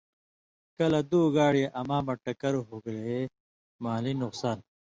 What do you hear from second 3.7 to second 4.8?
مالی نُقصان